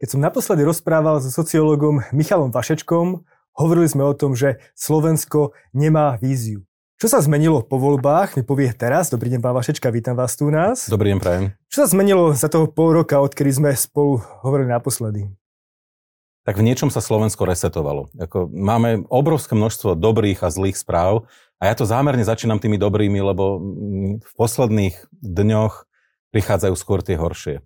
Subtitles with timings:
[0.00, 3.20] Keď som naposledy rozprával so sociológom Michalom Vašečkom,
[3.52, 6.64] hovorili sme o tom, že Slovensko nemá víziu.
[6.96, 9.12] Čo sa zmenilo po voľbách, mi povie teraz.
[9.12, 10.88] Dobrý deň, pán Vašečka, vítam vás tu u nás.
[10.88, 11.44] Dobrý deň, prajem.
[11.68, 15.28] Čo sa zmenilo za toho pol roka, odkedy sme spolu hovorili naposledy?
[16.48, 18.08] Tak v niečom sa Slovensko resetovalo.
[18.16, 21.28] Ako máme obrovské množstvo dobrých a zlých správ
[21.60, 23.60] a ja to zámerne začínam tými dobrými, lebo
[24.16, 25.84] v posledných dňoch
[26.32, 27.60] prichádzajú skôr tie horšie.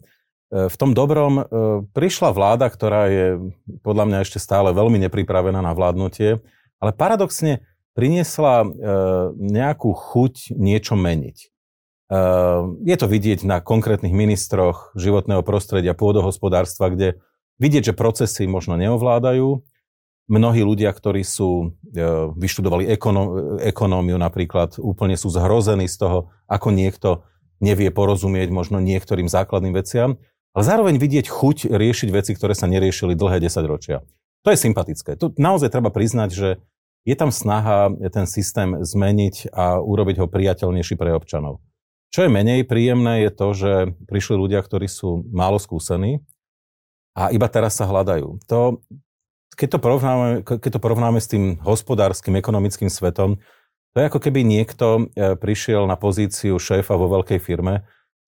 [0.53, 1.43] E, v tom dobrom e,
[1.95, 3.27] prišla vláda, ktorá je
[3.81, 6.43] podľa mňa ešte stále veľmi nepripravená na vládnutie,
[6.81, 7.65] ale paradoxne
[7.97, 8.67] priniesla e,
[9.39, 11.55] nejakú chuť niečo meniť.
[12.85, 17.19] Je to vidieť na konkrétnych ministroch životného prostredia, pôdohospodárstva, kde
[17.59, 19.65] vidieť, že procesy možno neovládajú.
[20.29, 21.75] Mnohí ľudia, ktorí sú,
[22.39, 22.87] vyštudovali
[23.67, 27.25] ekonómiu napríklad, úplne sú zhrození z toho, ako niekto
[27.65, 30.21] nevie porozumieť možno niektorým základným veciam
[30.55, 34.07] ale zároveň vidieť chuť riešiť veci, ktoré sa neriešili dlhé desaťročia.
[34.47, 35.19] To je sympatické.
[35.19, 36.49] Tu naozaj treba priznať, že
[37.05, 41.61] je tam snaha ten systém zmeniť a urobiť ho priateľnejší pre občanov.
[42.15, 43.73] Čo je menej príjemné je to, že
[44.07, 46.23] prišli ľudia, ktorí sú málo skúsení
[47.19, 48.39] a iba teraz sa hľadajú.
[48.47, 48.79] To,
[49.59, 53.43] keď, to porovnáme, keď to porovnáme s tým hospodárskym, ekonomickým svetom,
[53.95, 57.87] to je ako keby niekto e, prišiel na pozíciu šéfa vo veľkej firme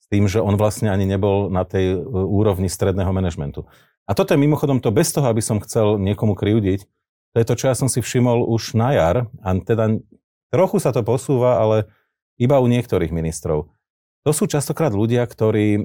[0.09, 3.67] tým, že on vlastne ani nebol na tej e, úrovni stredného manažmentu.
[4.07, 6.87] A toto je mimochodom to bez toho, aby som chcel niekomu kriudiť,
[7.35, 10.01] to je to, čo ja som si všimol už na jar, a teda
[10.49, 11.91] trochu sa to posúva, ale
[12.39, 13.69] iba u niektorých ministrov.
[14.25, 15.81] To sú častokrát ľudia, ktorí e,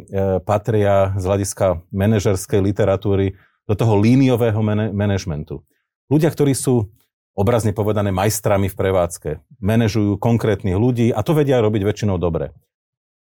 [0.46, 4.62] patria z hľadiska manažerskej literatúry do toho líniového
[4.94, 5.66] manažmentu.
[6.10, 6.90] Ľudia, ktorí sú
[7.34, 9.30] obrazne povedané majstrami v prevádzke,
[9.62, 12.52] manažujú konkrétnych ľudí a to vedia robiť väčšinou dobre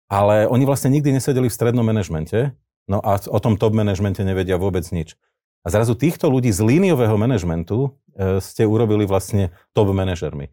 [0.08, 2.56] ale oni vlastne nikdy nesedeli v strednom manažmente,
[2.88, 5.14] no a o tom top manažmente nevedia vôbec nič.
[5.62, 10.48] A zrazu týchto ľudí z líniového manažmentu e, ste urobili vlastne top manažermi.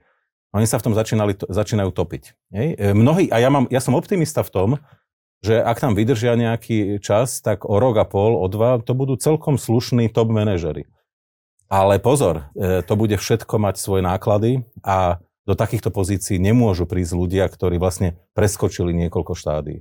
[0.51, 2.23] Oni sa v tom začínali, začínajú topiť.
[2.51, 4.69] E, mnohí, a ja, mám, ja som optimista v tom,
[5.39, 9.15] že ak tam vydržia nejaký čas, tak o rok a pol, o dva, to budú
[9.15, 10.89] celkom slušní top manažery.
[11.71, 17.13] Ale pozor, e, to bude všetko mať svoje náklady a do takýchto pozícií nemôžu prísť
[17.13, 19.79] ľudia, ktorí vlastne preskočili niekoľko štádií.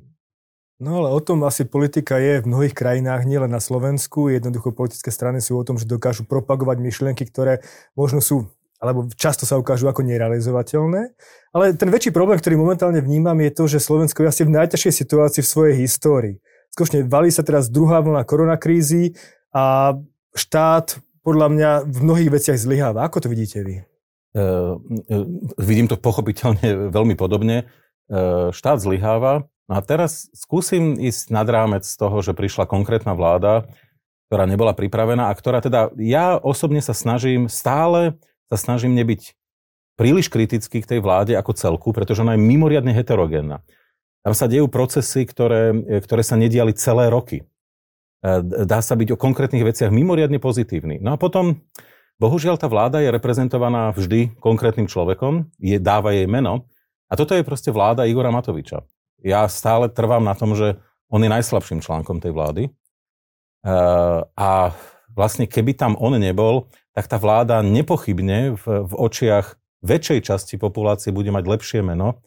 [0.83, 4.29] No ale o tom asi politika je v mnohých krajinách, nielen na Slovensku.
[4.29, 7.65] Jednoducho politické strany sú o tom, že dokážu propagovať myšlienky, ktoré
[7.97, 8.51] možno sú
[8.85, 11.17] alebo často sa ukážu ako nerealizovateľné.
[11.57, 14.93] Ale ten väčší problém, ktorý momentálne vnímam, je to, že Slovensko je asi v najťažšej
[14.93, 16.37] situácii v svojej histórii.
[16.75, 19.17] Skutočne valí sa teraz druhá vlna koronakrízy
[19.57, 19.97] a
[20.37, 23.09] štát podľa mňa v mnohých veciach zlyháva.
[23.09, 23.94] Ako to vidíte vy?
[24.35, 24.83] Uh,
[25.57, 27.71] vidím to pochopiteľne veľmi podobne.
[28.11, 29.47] Uh, štát zlyháva.
[29.71, 33.65] No a teraz skúsim ísť nad rámec toho, že prišla konkrétna vláda,
[34.29, 38.19] ktorá nebola pripravená a ktorá teda, ja osobne sa snažím, stále
[38.51, 39.39] sa snažím nebyť
[39.95, 43.63] príliš kritický k tej vláde ako celku, pretože ona je mimoriadne heterogénna.
[44.27, 45.73] Tam sa dejú procesy, ktoré,
[46.03, 47.47] ktoré sa nediali celé roky.
[48.65, 50.99] Dá sa byť o konkrétnych veciach mimoriadne pozitívny.
[50.99, 51.61] No a potom
[52.25, 56.65] Bohužiaľ, tá vláda je reprezentovaná vždy konkrétnym človekom, je, dáva jej meno.
[57.13, 58.81] A toto je proste vláda Igora Matoviča.
[59.21, 60.81] Ja stále trvám na tom, že
[61.13, 62.73] on je najslabším článkom tej vlády.
[63.61, 64.73] Uh, a
[65.13, 71.13] vlastne keby tam on nebol, tak tá vláda nepochybne v, v očiach väčšej časti populácie
[71.13, 72.25] bude mať lepšie meno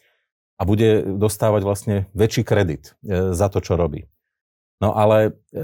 [0.58, 4.06] a bude dostávať vlastne väčší kredit e, za to, čo robí.
[4.78, 5.62] No ale e,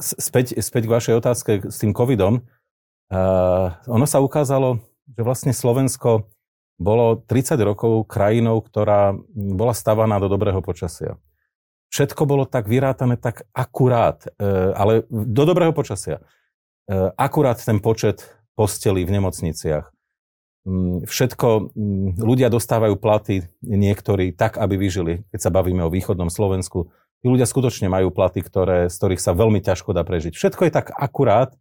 [0.00, 2.44] späť, späť k vašej otázke s tým covidom,
[3.06, 6.26] Uh, ono sa ukázalo, že vlastne Slovensko
[6.74, 11.14] bolo 30 rokov krajinou, ktorá bola stavaná do dobrého počasia.
[11.94, 16.18] Všetko bolo tak vyrátané tak akurát, uh, ale do dobrého počasia.
[16.90, 18.26] Uh, akurát ten počet
[18.58, 19.86] postelí v nemocniciach.
[20.66, 26.26] Um, všetko, um, ľudia dostávajú platy niektorí tak, aby vyžili, keď sa bavíme o východnom
[26.26, 26.90] Slovensku.
[27.22, 30.34] Tí ľudia skutočne majú platy, ktoré, z ktorých sa veľmi ťažko dá prežiť.
[30.34, 31.54] Všetko je tak akurát,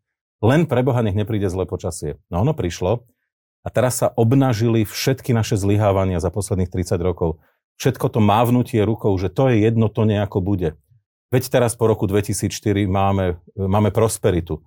[0.45, 2.21] len pre Boha nech nepríde zlé počasie.
[2.29, 3.01] No ono prišlo
[3.65, 7.41] a teraz sa obnažili všetky naše zlyhávania za posledných 30 rokov.
[7.81, 10.77] Všetko to mávnutie rukou, že to je jedno, to nejako bude.
[11.33, 14.61] Veď teraz po roku 2004 máme, máme prosperitu.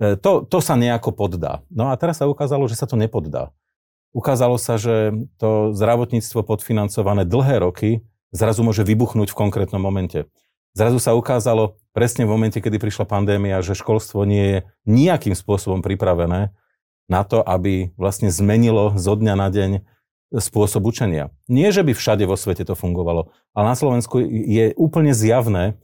[0.00, 1.60] E, to, to sa nejako poddá.
[1.68, 3.52] No a teraz sa ukázalo, že sa to nepoddá.
[4.10, 7.90] Ukázalo sa, že to zdravotníctvo podfinancované dlhé roky
[8.34, 10.26] zrazu môže vybuchnúť v konkrétnom momente.
[10.74, 15.82] Zrazu sa ukázalo presne v momente, kedy prišla pandémia, že školstvo nie je nejakým spôsobom
[15.82, 16.54] pripravené
[17.10, 19.70] na to, aby vlastne zmenilo zo dňa na deň
[20.30, 21.34] spôsob učenia.
[21.50, 25.74] Nie, že by všade vo svete to fungovalo, ale na Slovensku je úplne zjavné,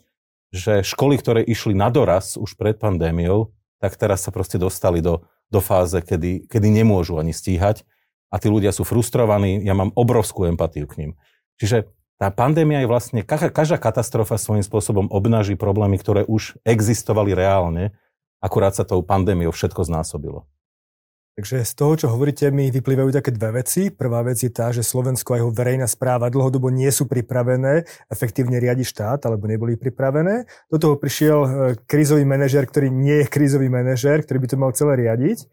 [0.54, 3.50] že školy, ktoré išli na doraz už pred pandémiou,
[3.82, 7.82] tak teraz sa proste dostali do, do fáze, kedy, kedy nemôžu ani stíhať
[8.30, 9.58] a tí ľudia sú frustrovaní.
[9.66, 11.10] Ja mám obrovskú empatiu k ním.
[11.58, 17.92] Čiže tá pandémia je vlastne, každá katastrofa svojím spôsobom obnaží problémy, ktoré už existovali reálne,
[18.40, 20.48] akurát sa tou pandémiou všetko znásobilo.
[21.36, 23.92] Takže z toho, čo hovoríte, mi vyplývajú také dve veci.
[23.92, 28.56] Prvá vec je tá, že Slovensko a jeho verejná správa dlhodobo nie sú pripravené efektívne
[28.56, 30.48] riadiť štát, alebo neboli pripravené.
[30.72, 31.48] Do toho prišiel e,
[31.84, 35.44] krízový manažer, ktorý nie je krízový manažer, ktorý by to mal celé riadiť.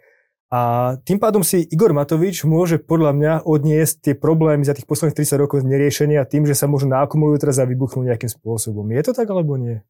[0.53, 5.17] A tým pádom si Igor Matovič môže podľa mňa odniesť tie problémy za tých posledných
[5.17, 8.85] 30 rokov neriešenia tým, že sa možno naakumulujú teraz a vybuchnú nejakým spôsobom.
[8.93, 9.81] Je to tak alebo nie?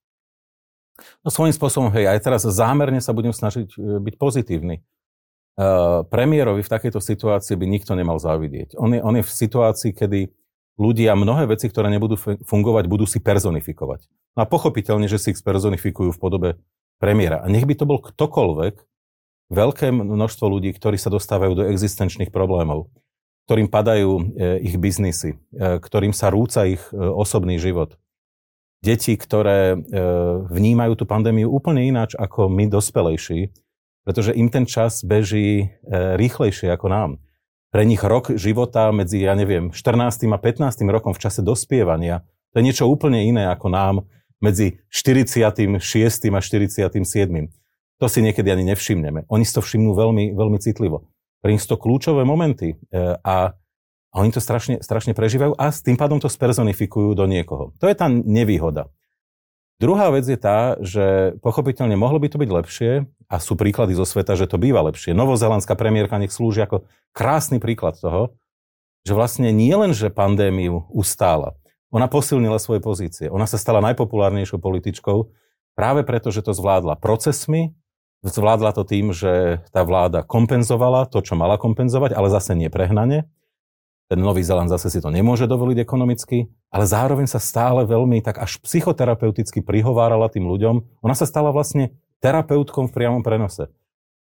[1.19, 4.79] No svojím spôsobom, hej, aj teraz zámerne sa budem snažiť e, byť pozitívny.
[5.53, 8.73] Uh, premiérovi v takejto situácii by nikto nemal závidieť.
[8.73, 10.33] On je, on je v situácii, kedy
[10.81, 14.09] ľudia mnohé veci, ktoré nebudú fungovať, budú si personifikovať.
[14.33, 16.49] No a pochopiteľne, že si ich personifikujú v podobe
[16.97, 17.45] premiéra.
[17.45, 18.81] A nech by to bol ktokoľvek,
[19.53, 22.89] veľké množstvo ľudí, ktorí sa dostávajú do existenčných problémov,
[23.45, 24.23] ktorým padajú e,
[24.65, 27.95] ich biznisy, e, ktorým sa rúca ich e, osobný život.
[28.83, 29.79] Deti, ktoré
[30.51, 33.55] vnímajú tú pandémiu úplne ináč ako my dospelejší,
[34.03, 37.11] pretože im ten čas beží rýchlejšie ako nám.
[37.71, 40.27] Pre nich rok života medzi, ja neviem, 14.
[40.27, 40.83] a 15.
[40.91, 43.95] rokom v čase dospievania, to je niečo úplne iné ako nám
[44.43, 45.79] medzi 46.
[46.27, 47.62] a 47.
[48.03, 49.31] To si niekedy ani nevšimneme.
[49.31, 51.07] Oni si to všimnú veľmi, veľmi citlivo.
[51.39, 53.55] Pre to kľúčové momenty e, a,
[54.11, 57.71] a oni to strašne, strašne prežívajú a s tým pádom to spersonifikujú do niekoho.
[57.79, 58.91] To je tá nevýhoda.
[59.79, 64.03] Druhá vec je tá, že pochopiteľne mohlo by to byť lepšie a sú príklady zo
[64.03, 65.15] sveta, že to býva lepšie.
[65.15, 66.83] Novozelandská premiérka nech slúži ako
[67.15, 68.35] krásny príklad toho,
[69.07, 71.55] že vlastne nie len, že pandémiu ustála,
[71.87, 73.31] ona posilnila svoje pozície.
[73.31, 75.31] Ona sa stala najpopulárnejšou političkou
[75.75, 77.71] práve preto, že to zvládla procesmi,
[78.23, 83.27] zvládla to tým, že tá vláda kompenzovala to, čo mala kompenzovať, ale zase nie prehnane
[84.13, 88.37] ten Nový Zeland zase si to nemôže dovoliť ekonomicky, ale zároveň sa stále veľmi tak
[88.37, 91.01] až psychoterapeuticky prihovárala tým ľuďom.
[91.01, 93.73] Ona sa stala vlastne terapeutkom v priamom prenose.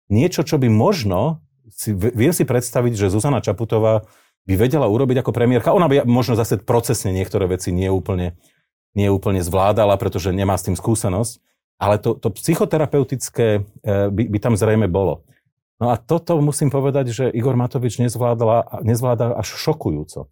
[0.07, 4.07] Niečo, čo by možno, si, viem si predstaviť, že Zuzana Čaputová
[4.47, 5.75] by vedela urobiť ako premiérka.
[5.75, 8.39] Ona by možno zase procesne niektoré veci neúplne,
[8.95, 11.43] neúplne zvládala, pretože nemá s tým skúsenosť,
[11.81, 15.25] ale to, to psychoterapeutické eh, by, by tam zrejme bolo.
[15.81, 20.29] No a toto musím povedať, že Igor Matovič nezvládla, nezvláda až šokujúco.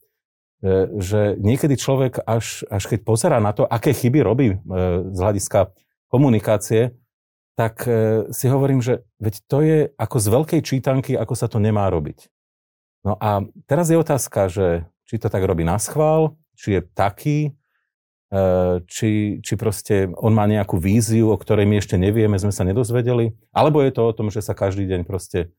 [0.59, 4.57] E, že niekedy človek, až, až keď pozera na to, aké chyby robí e,
[5.09, 5.73] z hľadiska
[6.11, 6.93] komunikácie,
[7.57, 11.57] tak e, si hovorím, že veď to je ako z veľkej čítanky, ako sa to
[11.57, 12.29] nemá robiť.
[13.07, 17.57] No a teraz je otázka, že či to tak robí na schvál, či je taký,
[18.85, 23.33] či, či proste on má nejakú víziu, o ktorej my ešte nevieme, sme sa nedozvedeli,
[23.49, 25.49] alebo je to o tom, že sa každý deň proste,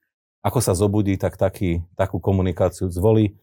[0.47, 3.35] ako sa zobudí, tak taký, takú komunikáciu zvolí.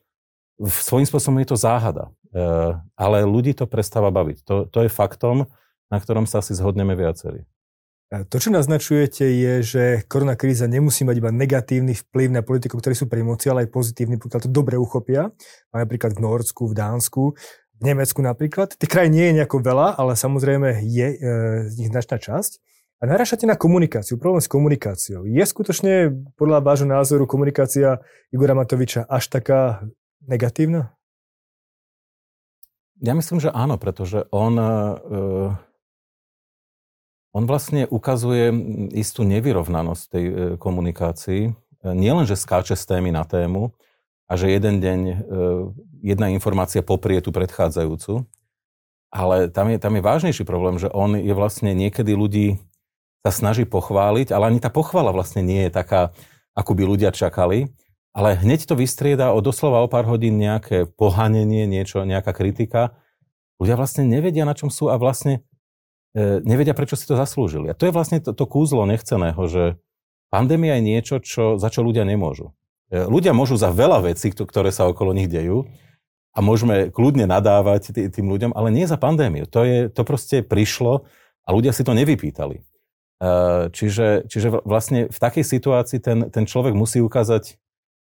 [0.64, 4.48] Svojím spôsobom je to záhada, eh, ale ľudí to prestáva baviť.
[4.48, 5.52] To, to je faktom,
[5.92, 7.44] na ktorom sa asi zhodneme viacerí.
[8.08, 12.96] To, čo naznačujete, je, že korona kríza nemusí mať iba negatívny vplyv na politikov, ktorí
[12.96, 15.28] sú pri moci, ale aj pozitívny, pokiaľ to dobre uchopia.
[15.76, 17.36] Napríklad v Norsku, v Dánsku
[17.78, 18.74] v Nemecku napríklad.
[18.74, 21.18] Tých krajín nie je nejako veľa, ale samozrejme je e,
[21.70, 22.58] z nich značná časť.
[22.98, 25.30] A narášate na komunikáciu, problém s komunikáciou.
[25.30, 28.02] Je skutočne podľa vášho názoru komunikácia
[28.34, 29.86] Igora Matoviča až taká
[30.26, 30.98] negatívna?
[32.98, 34.74] Ja myslím, že áno, pretože on, e,
[37.38, 38.50] on vlastne ukazuje
[38.98, 41.54] istú nevyrovnanosť tej e, komunikácii.
[41.86, 43.78] Nielen, že skáče z témy na tému,
[44.28, 45.16] a že jeden deň e,
[46.04, 48.28] jedna informácia poprie tú predchádzajúcu.
[49.08, 52.60] Ale tam je, tam je vážnejší problém, že on je vlastne niekedy ľudí
[53.24, 56.12] sa snaží pochváliť, ale ani tá pochvala vlastne nie je taká,
[56.56, 57.72] ako by ľudia čakali.
[58.12, 62.98] Ale hneď to vystrieda o doslova o pár hodín nejaké pohanenie, niečo, nejaká kritika.
[63.62, 65.46] Ľudia vlastne nevedia, na čom sú a vlastne
[66.18, 67.70] e, nevedia, prečo si to zaslúžili.
[67.72, 69.78] A to je vlastne to, to kúzlo nechceného, že
[70.34, 72.58] pandémia je niečo, čo, za čo ľudia nemôžu.
[72.88, 75.68] E, ľudia môžu za veľa vecí, ktoré sa okolo nich dejú
[76.32, 79.50] a môžeme kľudne nadávať tým ľuďom, ale nie za pandémiu.
[79.52, 81.04] To, je, to proste prišlo
[81.44, 82.58] a ľudia si to nevypýtali.
[82.60, 82.64] E,
[83.76, 87.60] čiže, čiže vlastne v takej situácii ten, ten človek musí ukázať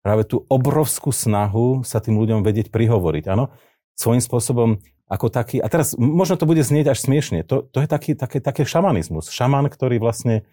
[0.02, 3.24] práve tú obrovskú snahu sa tým ľuďom vedieť prihovoriť.
[3.30, 3.54] Áno,
[3.94, 7.88] svojím spôsobom ako taký, a teraz možno to bude znieť až smiešne, to, to je
[7.88, 9.28] taký, také, také šamanizmus.
[9.28, 10.48] Šaman, ktorý vlastne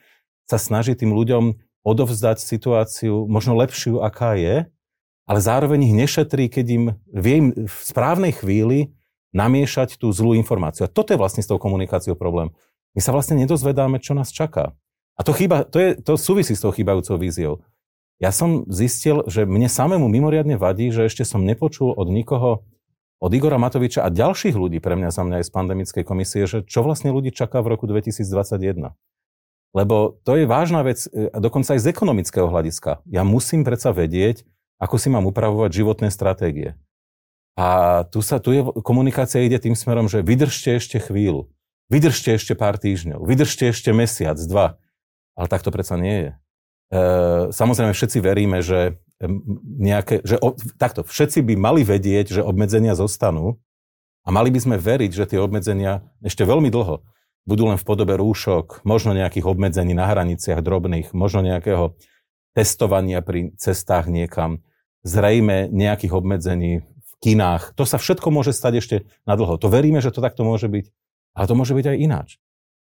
[0.52, 4.68] sa snaží tým ľuďom odovzdať situáciu možno lepšiu, aká je,
[5.30, 6.84] ale zároveň ich nešetrí, keď im
[7.14, 8.98] vie im v správnej chvíli
[9.30, 10.90] namiešať tú zlú informáciu.
[10.90, 12.50] A toto je vlastne s tou komunikáciou problém.
[12.98, 14.74] My sa vlastne nedozvedáme, čo nás čaká.
[15.14, 17.62] A to, chýba, to, je, to súvisí s tou chýbajúcou víziou.
[18.18, 22.66] Ja som zistil, že mne samému mimoriadne vadí, že ešte som nepočul od nikoho,
[23.20, 26.64] od Igora Matoviča a ďalších ľudí, pre mňa za mňa aj z pandemickej komisie, že
[26.66, 28.96] čo vlastne ľudí čaká v roku 2021.
[29.74, 33.06] Lebo to je vážna vec, e, dokonca aj z ekonomického hľadiska.
[33.06, 34.46] Ja musím predsa vedieť,
[34.82, 36.74] ako si mám upravovať životné stratégie.
[37.60, 41.52] A tu, sa, tu je, komunikácia ide tým smerom, že vydržte ešte chvíľu,
[41.92, 44.80] vydržte ešte pár týždňov, vydržte ešte mesiac, dva.
[45.36, 46.32] Ale tak to predsa nie je.
[46.32, 47.00] E,
[47.54, 48.98] samozrejme, všetci veríme, že
[49.78, 53.60] nejaké, že o, takto, všetci by mali vedieť, že obmedzenia zostanú
[54.24, 57.04] a mali by sme veriť, že tie obmedzenia ešte veľmi dlho
[57.48, 61.96] budú len v podobe rúšok, možno nejakých obmedzení na hraniciach drobných, možno nejakého
[62.54, 64.64] testovania pri cestách niekam,
[65.06, 67.74] zrejme nejakých obmedzení v kinách.
[67.80, 69.56] To sa všetko môže stať ešte na dlho.
[69.58, 70.86] To veríme, že to takto môže byť,
[71.38, 72.30] ale to môže byť aj ináč.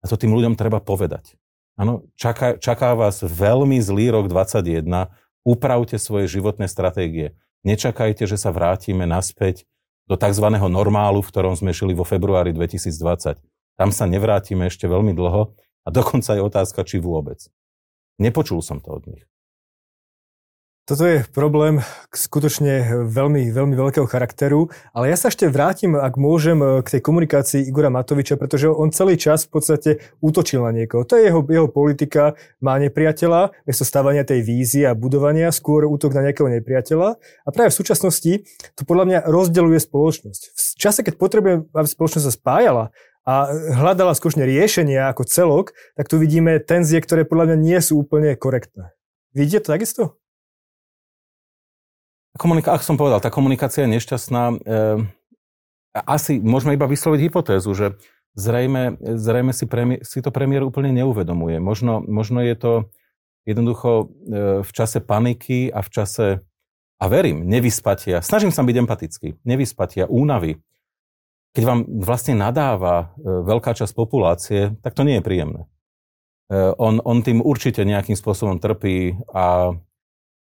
[0.01, 1.37] A to tým ľuďom treba povedať.
[1.79, 5.09] Áno, čaká, čaká vás veľmi zlý rok 2021,
[5.47, 7.33] upravte svoje životné stratégie.
[7.61, 9.65] Nečakajte, že sa vrátime naspäť
[10.09, 10.45] do tzv.
[10.51, 13.39] normálu, v ktorom sme žili vo februári 2020.
[13.81, 17.41] Tam sa nevrátime ešte veľmi dlho a dokonca je otázka, či vôbec.
[18.21, 19.25] Nepočul som to od nich.
[20.85, 21.81] Toto je problém
[22.13, 27.65] skutočne veľmi, veľmi veľkého charakteru, ale ja sa ešte vrátim, ak môžem, k tej komunikácii
[27.65, 29.89] Igora Matoviča, pretože on celý čas v podstate
[30.21, 31.01] útočil na niekoho.
[31.01, 36.13] To je jeho, jeho politika, má nepriateľa, miesto stávania tej vízie a budovania, skôr útok
[36.13, 37.17] na nejakého nepriateľa.
[37.17, 38.45] A práve v súčasnosti
[38.77, 40.41] to podľa mňa rozdeľuje spoločnosť.
[40.53, 42.85] V čase, keď potrebujeme, aby spoločnosť sa spájala,
[43.21, 48.01] a hľadala skutočne riešenia ako celok, tak tu vidíme tenzie, ktoré podľa mňa nie sú
[48.01, 48.93] úplne korektné.
[49.31, 50.03] Vidíte to takisto?
[52.35, 54.43] Komunika- ak som povedal, tá komunikácia je nešťastná.
[54.49, 54.55] E,
[55.93, 57.85] asi môžeme iba vysloviť hypotézu, že
[58.33, 61.59] zrejme, zrejme si, premiér, si to premiér úplne neuvedomuje.
[61.59, 62.71] Možno, možno je to
[63.43, 64.05] jednoducho e,
[64.63, 66.27] v čase paniky a v čase,
[67.01, 68.23] a verím, nevyspatia.
[68.23, 69.27] Snažím sa byť empatický.
[69.43, 70.63] Nevyspatia, únavy.
[71.51, 75.61] Keď vám vlastne nadáva e, veľká časť populácie, tak to nie je príjemné.
[76.47, 79.75] E, on, on tým určite nejakým spôsobom trpí a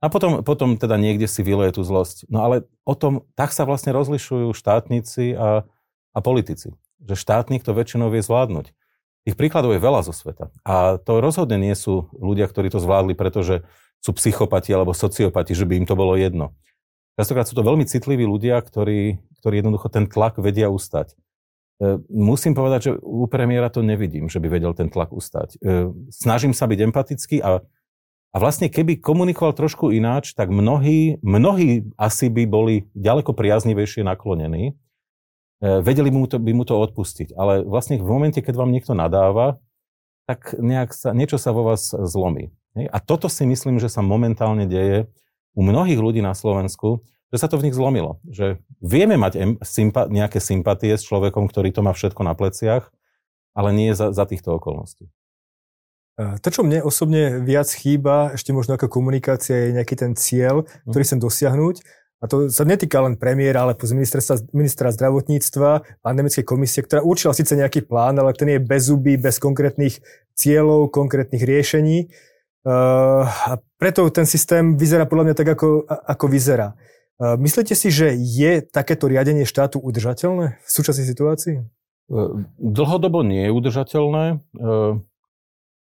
[0.04, 2.30] a potom, potom teda niekde si vyleje tú zlosť.
[2.30, 5.66] No ale o tom, tak sa vlastne rozlišujú štátnici a,
[6.14, 6.78] a politici.
[7.02, 8.70] Že štátnik to väčšinou vie zvládnuť.
[9.26, 10.54] Tých príkladov je veľa zo sveta.
[10.62, 13.66] A to rozhodne nie sú ľudia, ktorí to zvládli, pretože
[13.98, 16.54] sú psychopati alebo sociopati, že by im to bolo jedno.
[17.16, 21.16] Častokrát sú to veľmi citliví ľudia, ktorí, ktorí jednoducho ten tlak vedia ustať.
[21.16, 25.60] E, musím povedať, že u premiéra to nevidím, že by vedel ten tlak ustať.
[25.60, 27.64] E, snažím sa byť empatický a
[28.36, 34.76] a vlastne keby komunikoval trošku ináč, tak mnohí, mnohí asi by boli ďaleko priaznivejšie naklonení.
[35.64, 37.32] E, vedeli by mu, to, by mu to odpustiť.
[37.32, 39.64] Ale vlastne v momente, keď vám niekto nadáva,
[40.28, 42.52] tak nejak sa, niečo sa vo vás zlomí.
[42.76, 45.08] A toto si myslím, že sa momentálne deje
[45.56, 48.20] u mnohých ľudí na Slovensku, že sa to v nich zlomilo.
[48.28, 52.92] Že vieme mať em, sympa, nejaké sympatie s človekom, ktorý to má všetko na pleciach,
[53.56, 55.08] ale nie za, za týchto okolností.
[56.16, 60.92] To, čo mne osobne viac chýba, ešte možno ako komunikácia, je nejaký ten cieľ, mhm.
[60.92, 61.76] ktorý chcem dosiahnuť.
[62.24, 63.76] A to sa netýka len premiéra, ale
[64.56, 69.36] ministra zdravotníctva, pandemickej komisie, ktorá určila síce nejaký plán, ale ten je bez zuby, bez
[69.38, 70.00] konkrétnych
[70.34, 72.08] cieľov, konkrétnych riešení.
[72.66, 76.74] Uh, a preto ten systém vyzerá podľa mňa tak, ako, ako vyzerá.
[77.22, 81.62] Uh, myslíte si, že je takéto riadenie štátu udržateľné v súčasnej situácii?
[82.62, 84.38] Dlhodobo nie je udržateľné.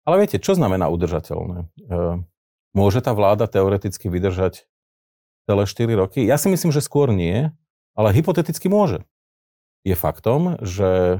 [0.04, 1.68] Ale viete, čo znamená udržateľné?
[2.72, 4.63] Môže tá vláda teoreticky vydržať
[5.44, 6.24] celé 4 roky?
[6.24, 7.52] Ja si myslím, že skôr nie,
[7.92, 9.04] ale hypoteticky môže.
[9.84, 11.20] Je faktom, že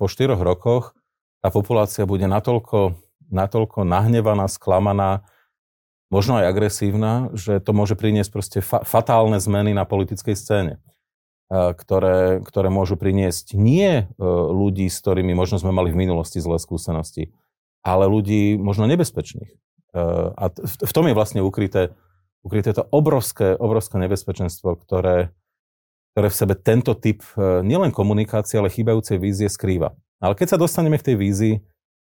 [0.00, 0.96] po 4 rokoch
[1.44, 2.96] tá populácia bude natoľko,
[3.30, 5.26] natoľko nahnevaná, sklamaná,
[6.10, 11.58] možno aj agresívna, že to môže priniesť proste fa- fatálne zmeny na politickej scéne, e,
[11.74, 17.34] ktoré, ktoré môžu priniesť nie ľudí, s ktorými možno sme mali v minulosti zlé skúsenosti,
[17.86, 19.50] ale ľudí možno nebezpečných.
[19.50, 19.56] E,
[20.34, 21.94] a v tom je vlastne ukryté,
[22.42, 25.34] ukryté to obrovské, obrovské nebezpečenstvo, ktoré,
[26.14, 29.94] ktoré v sebe tento typ e, nielen komunikácie, ale chýbajúcej vízie skrýva.
[30.20, 31.54] Ale keď sa dostaneme k tej vízii,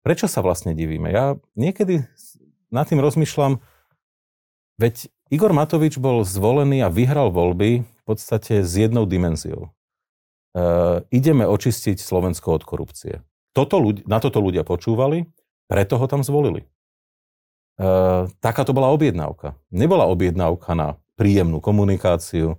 [0.06, 1.10] prečo sa vlastne divíme?
[1.10, 2.06] Ja niekedy
[2.70, 3.58] nad tým rozmýšľam,
[4.78, 9.74] veď Igor Matovič bol zvolený a vyhral voľby v podstate s jednou dimenziou.
[10.54, 10.62] E,
[11.10, 13.26] ideme očistiť Slovensko od korupcie.
[13.50, 15.26] Toto ľudí, na toto ľudia počúvali
[15.66, 16.62] preto ho tam zvolili.
[16.62, 16.66] E,
[18.38, 19.58] taká to bola objednávka.
[19.74, 22.56] Nebola objednávka na príjemnú komunikáciu,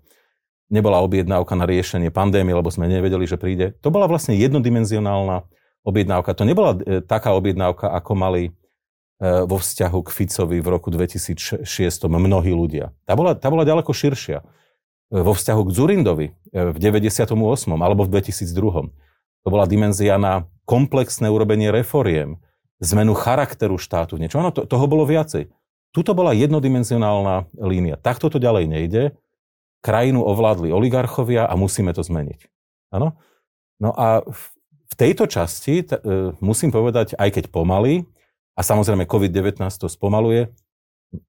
[0.67, 3.73] nebola objednávka na riešenie pandémie, lebo sme nevedeli, že príde.
[3.79, 5.47] To bola vlastne jednodimenzionálna
[5.83, 6.33] objednávka.
[6.33, 8.51] To nebola e, taká objednávka, ako mali e,
[9.45, 11.65] vo vzťahu k Ficovi v roku 2006
[12.05, 12.95] mnohí ľudia.
[13.05, 14.41] Tá bola, tá bola ďaleko širšia.
[14.41, 14.45] E,
[15.21, 17.33] vo vzťahu k Zurindovi v 98.
[17.75, 18.93] alebo v 2002.
[19.43, 22.39] To bola dimenzia na komplexné urobenie reforiem,
[22.83, 24.43] zmenu charakteru štátu, niečo.
[24.43, 25.47] Ono, to, toho bolo viacej.
[25.95, 27.95] Tuto bola jednodimenzionálna línia.
[27.95, 29.03] Takto to ďalej nejde
[29.81, 32.51] krajinu ovládli oligarchovia a musíme to zmeniť.
[32.91, 33.15] Áno?
[33.79, 34.25] No a
[34.97, 38.03] tejto časti, t- e, musím povedať, aj keď pomaly,
[38.57, 40.49] a samozrejme COVID-19 to spomaluje,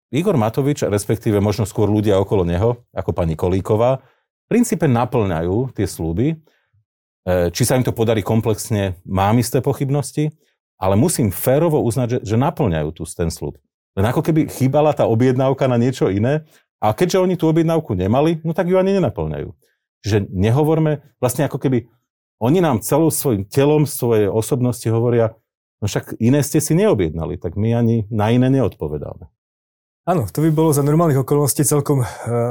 [0.09, 5.85] Igor Matovič, respektíve možno skôr ľudia okolo neho, ako pani Kolíková, v princípe naplňajú tie
[5.85, 6.33] slúby.
[6.33, 6.37] E,
[7.53, 10.33] či sa im to podarí komplexne, mám isté pochybnosti,
[10.81, 13.61] ale musím férovo uznať, že, že naplňajú tu ten slúb.
[13.93, 16.49] Len ako keby chýbala tá objednávka na niečo iné
[16.81, 19.51] a keďže oni tú objednávku nemali, no tak ju ani nenaplňajú.
[20.07, 21.91] Čiže nehovorme, vlastne ako keby
[22.39, 25.35] oni nám celou svojim telom, svojej osobnosti hovoria,
[25.83, 29.31] no však iné ste si neobjednali, tak my ani na iné neodpovedáme.
[30.09, 32.07] Áno, to by bolo za normálnych okolností celkom e,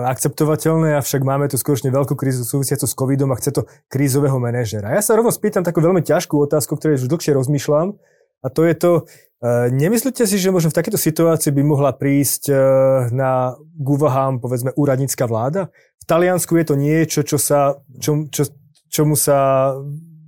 [0.05, 4.93] akceptovateľné, avšak máme tu skutočne veľkú krízu súvisiacu s covidom a chce to krízového manažera.
[4.93, 7.97] Ja sa rovno spýtam takú veľmi ťažkú otázku, ktorej už dlhšie rozmýšľam,
[8.45, 8.91] a to je to,
[9.41, 12.55] e, nemyslíte si, že možno v takejto situácii by mohla prísť e,
[13.09, 13.87] na k
[14.37, 15.73] povedzme, úradnícka vláda?
[15.97, 18.53] V Taliansku je to niečo, čo sa, čo, čo,
[18.89, 19.71] čomu sa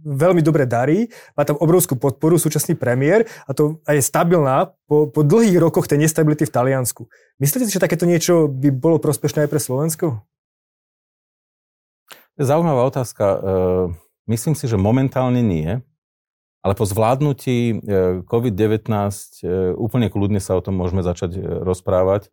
[0.04, 5.12] veľmi dobre darí, má tam obrovskú podporu súčasný premiér a to a je stabilná po,
[5.12, 7.06] po dlhých rokoch tej nestability v Taliansku.
[7.38, 10.06] Myslíte si, že takéto niečo by bolo prospešné aj pre Slovensko?
[12.40, 13.26] Zaujímavá otázka.
[13.28, 13.38] E,
[14.32, 15.84] myslím si, že momentálne nie.
[16.60, 17.76] Ale po zvládnutí e,
[18.24, 22.32] COVID-19 e, úplne kľudne sa o tom môžeme začať rozprávať,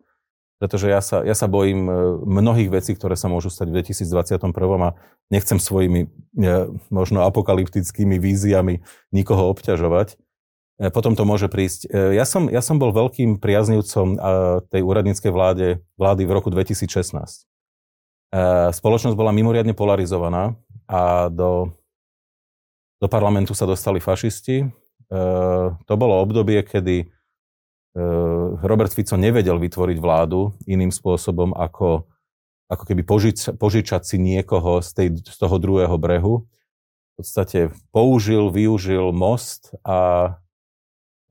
[0.56, 1.86] pretože ja sa, ja sa bojím
[2.24, 4.40] mnohých vecí, ktoré sa môžu stať v 2021
[4.82, 4.90] a
[5.28, 6.08] nechcem svojimi
[6.88, 8.80] možno apokalyptickými víziami
[9.12, 10.16] nikoho obťažovať.
[10.92, 11.88] Potom to môže prísť.
[11.92, 14.20] Ja som, ja som bol veľkým priaznivcom
[14.68, 17.48] tej úradníckej vláde, vlády v roku 2016.
[18.76, 21.72] Spoločnosť bola mimoriadne polarizovaná a do
[22.96, 24.64] do parlamentu sa dostali fašisti.
[24.64, 24.66] E,
[25.84, 27.06] to bolo obdobie, kedy e,
[28.60, 32.04] Robert Fico nevedel vytvoriť vládu iným spôsobom, ako,
[32.68, 36.44] ako keby požič, požičať si niekoho z, tej, z toho druhého brehu.
[37.16, 40.28] V podstate použil, využil most a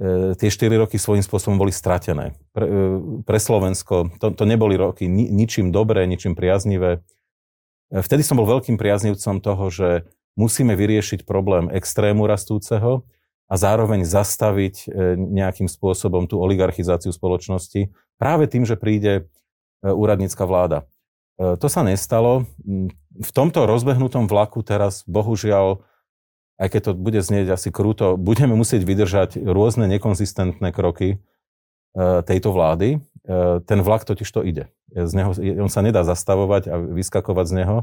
[0.01, 2.33] e, tie 4 roky svojím spôsobom boli stratené.
[2.49, 2.81] Pre, e,
[3.21, 7.05] pre Slovensko to, to neboli roky ni, ničím dobré, ničím priaznivé.
[7.93, 13.05] E, vtedy som bol veľkým priaznivcom toho, že musíme vyriešiť problém extrému rastúceho
[13.45, 19.23] a zároveň zastaviť e, nejakým spôsobom tú oligarchizáciu spoločnosti práve tým, že príde e,
[19.85, 20.89] úradnícka vláda.
[21.37, 22.49] E, to sa nestalo.
[23.15, 25.85] V tomto rozbehnutom vlaku teraz, bohužiaľ,
[26.57, 31.19] aj keď to bude znieť asi krúto, budeme musieť vydržať rôzne nekonzistentné kroky
[32.27, 32.99] tejto vlády.
[33.67, 34.67] Ten vlak totiž to ide.
[34.91, 35.31] Z neho,
[35.63, 37.77] on sa nedá zastavovať a vyskakovať z neho.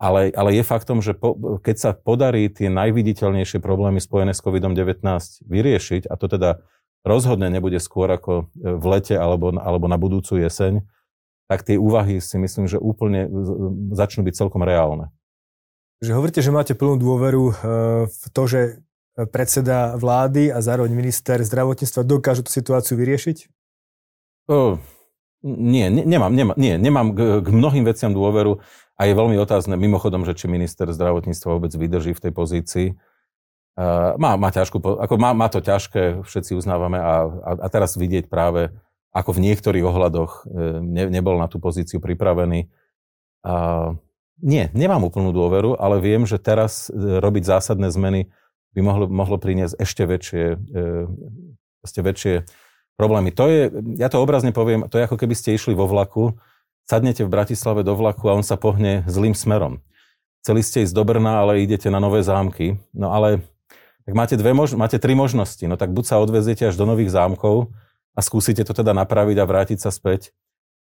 [0.00, 5.04] Ale, ale je faktom, že po, keď sa podarí tie najviditeľnejšie problémy spojené s COVID-19
[5.44, 6.64] vyriešiť, a to teda
[7.04, 10.80] rozhodne nebude skôr ako v lete alebo, alebo na budúcu jeseň,
[11.52, 13.28] tak tie úvahy si myslím, že úplne
[13.92, 15.12] začnú byť celkom reálne.
[16.00, 17.54] Že hovoríte, že máte plnú dôveru e,
[18.08, 18.60] v to, že
[19.28, 23.52] predseda vlády a zároveň minister zdravotníctva dokážu tú situáciu vyriešiť?
[24.48, 24.80] O,
[25.44, 28.64] nie, ne, nemám, nemám, nie, nemám k, k mnohým veciam dôveru.
[29.00, 32.88] A je veľmi otázne, mimochodom, že či minister zdravotníctva vôbec vydrží v tej pozícii.
[34.20, 38.28] Má, má, ťažkú, ako má, má to ťažké, všetci uznávame a, a, a teraz vidieť
[38.28, 38.76] práve,
[39.08, 42.70] ako v niektorých ohľadoch e, ne, nebol na tú pozíciu pripravený.
[43.40, 43.96] Uh,
[44.40, 48.32] nie, nemám úplnú dôveru, ale viem, že teraz e, robiť zásadné zmeny
[48.72, 50.80] by mohlo, mohlo priniesť ešte väčšie, e,
[51.84, 52.34] ešte väčšie
[52.96, 53.36] problémy.
[53.36, 53.68] To je,
[54.00, 56.40] ja to obrazne poviem, to je ako keby ste išli vo vlaku
[56.90, 59.78] sadnete v Bratislave do vlaku a on sa pohne zlým smerom.
[60.42, 62.82] Chceli ste ísť do Brna, ale idete na nové zámky.
[62.90, 63.46] No ale
[64.02, 65.62] tak máte, dve mož- máte tri možnosti.
[65.62, 67.70] No tak buď sa odveziete až do nových zámkov
[68.16, 70.34] a skúsite to teda napraviť a vrátiť sa späť,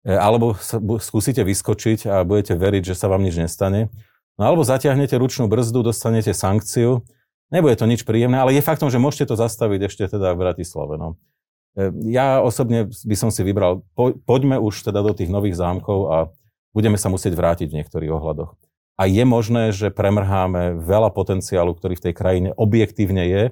[0.06, 0.54] e, alebo
[1.02, 3.90] skúsite vyskočiť a budete veriť, že sa vám nič nestane.
[4.38, 7.02] No alebo zatiahnete ručnú brzdu, dostanete sankciu.
[7.50, 10.94] Nebude to nič príjemné, ale je faktom, že môžete to zastaviť ešte teda v Bratislave.
[10.94, 11.18] No.
[11.78, 15.98] E, ja osobne by som si vybral, po, poďme už teda do tých nových zámkov
[16.10, 16.16] a
[16.74, 18.58] budeme sa musieť vrátiť v niektorých ohľadoch.
[18.98, 23.42] A je možné, že premrháme veľa potenciálu, ktorý v tej krajine objektívne je.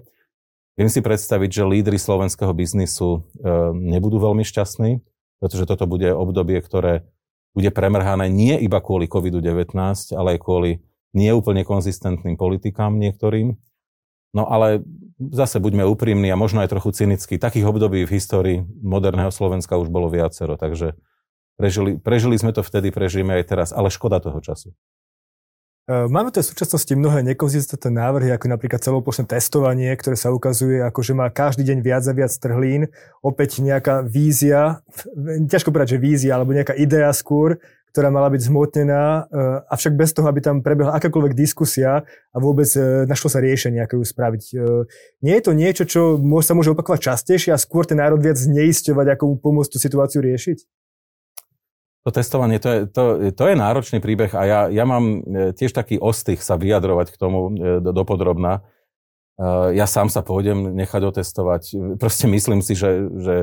[0.75, 3.49] Viem si predstaviť, že lídry slovenského biznisu e,
[3.95, 4.99] nebudú veľmi šťastní,
[5.39, 7.07] pretože toto bude obdobie, ktoré
[7.55, 9.73] bude premrhané nie iba kvôli COVID-19,
[10.19, 10.85] ale aj kvôli
[11.17, 13.57] neúplne konzistentným politikám niektorým.
[14.35, 14.83] No ale
[15.19, 17.39] zase buďme úprimní a možno aj trochu cynickí.
[17.41, 20.99] Takých období v histórii moderného Slovenska už bolo viacero, takže
[21.57, 24.77] prežili, prežili sme to vtedy, prežijeme aj teraz, ale škoda toho času.
[25.87, 30.83] E, máme tu v súčasnosti mnohé nekonzistentné návrhy, ako napríklad celoplošné testovanie, ktoré sa ukazuje,
[30.83, 32.91] ako že má každý deň viac a viac trhlín.
[33.23, 34.83] Opäť nejaká vízia,
[35.53, 37.63] ťažko povedať, že vízia, alebo nejaká idea skôr,
[37.97, 39.21] ktorá mala byť zhmotnená, e,
[39.73, 43.99] avšak bez toho, aby tam prebehla akákoľvek diskusia a vôbec e, našlo sa riešenie, ako
[43.99, 44.43] ju spraviť.
[45.25, 49.17] Nie je to niečo, čo sa môže opakovať častejšie a skôr ten národ viac zneisťovať,
[49.17, 50.69] ako mu pomôcť tú situáciu riešiť?
[52.07, 53.03] To testovanie, to je, to,
[53.35, 57.19] to je náročný príbeh a ja, ja mám e, tiež taký ostých sa vyjadrovať k
[57.19, 58.63] tomu e, do, dopodrobná.
[59.35, 61.63] E, ja sám sa pôjdem nechať otestovať.
[61.99, 63.35] Proste myslím si, že, že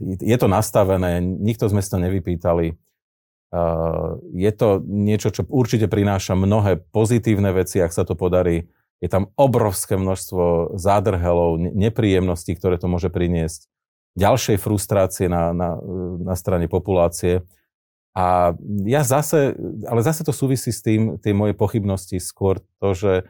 [0.00, 2.72] je to nastavené, nikto sme si to nevypýtali.
[4.32, 8.72] Je to niečo, čo určite prináša mnohé pozitívne veci, ak sa to podarí.
[9.04, 13.68] Je tam obrovské množstvo zádrhelov, nepríjemností, ktoré to môže priniesť
[14.16, 15.76] ďalšej frustrácie na, na,
[16.20, 17.44] na strane populácie.
[18.12, 18.52] A
[18.84, 19.56] ja zase,
[19.88, 23.22] ale zase to súvisí s tým, tie moje pochybnosti skôr to, že e,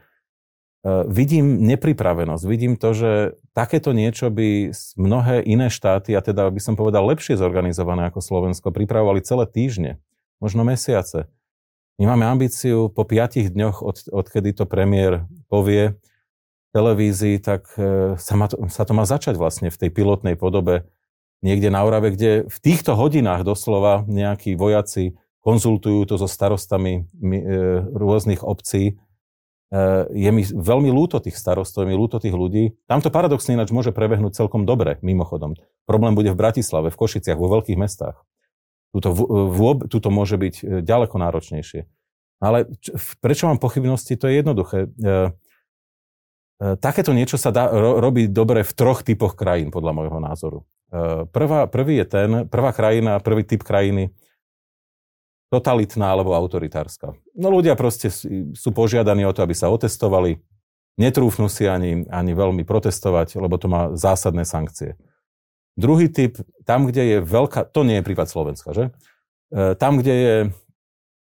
[1.06, 3.10] vidím nepripravenosť, vidím to, že
[3.54, 8.74] takéto niečo by mnohé iné štáty, a teda by som povedal lepšie zorganizované ako Slovensko,
[8.74, 10.02] pripravovali celé týždne,
[10.42, 11.30] možno mesiace.
[12.02, 15.94] My máme ambíciu po piatich dňoch, od, odkedy to premiér povie,
[16.72, 20.88] televízii, tak e, sa, ma to, sa to má začať vlastne v tej pilotnej podobe
[21.44, 25.14] niekde na Orave, kde v týchto hodinách doslova nejakí vojaci
[25.44, 27.22] konzultujú to so starostami e,
[27.92, 28.96] rôznych obcí.
[29.72, 32.76] E, je mi veľmi lúto tých starostov, je mi lúto tých ľudí.
[32.84, 35.56] Tamto paradoxne ináč môže prebehnúť celkom dobre, mimochodom.
[35.88, 38.20] Problém bude v Bratislave, v Košiciach, vo veľkých mestách.
[38.92, 39.16] Tuto,
[39.48, 41.88] vôb, tuto môže byť ďaleko náročnejšie.
[42.44, 42.68] Ale
[43.24, 44.20] prečo mám pochybnosti?
[44.20, 44.92] To je jednoduché.
[46.60, 50.58] Takéto niečo sa dá ro- robiť dobre v troch typoch krajín, podľa môjho názoru.
[51.32, 54.12] Prvá, prvý je ten, prvá krajina, prvý typ krajiny,
[55.52, 57.12] totalitná alebo autoritárska.
[57.36, 58.08] No ľudia proste
[58.56, 60.40] sú požiadaní o to, aby sa otestovali,
[60.96, 64.96] netrúfnú si ani, ani veľmi protestovať, lebo to má zásadné sankcie.
[65.76, 68.84] Druhý typ, tam, kde je veľká, to nie je prípad Slovenska, že?
[69.52, 70.36] E, tam, kde je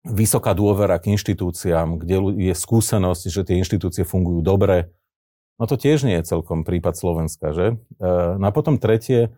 [0.06, 4.94] vysoká dôvera k inštitúciám, kde je skúsenosť, že tie inštitúcie fungujú dobre,
[5.62, 7.78] No to tiež nie je celkom prípad Slovenska, že?
[8.02, 8.10] E,
[8.42, 9.30] no a potom tretie,